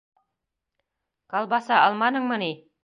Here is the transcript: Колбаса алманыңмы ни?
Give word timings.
Колбаса 1.35 1.79
алманыңмы 1.87 2.45
ни? 2.47 2.55